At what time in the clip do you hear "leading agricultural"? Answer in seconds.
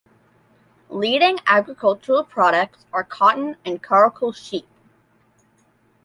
0.89-2.23